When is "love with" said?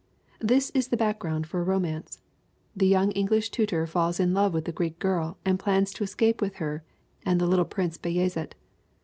4.33-4.65